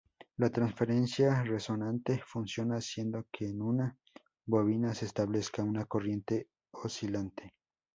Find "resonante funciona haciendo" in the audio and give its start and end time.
1.43-3.27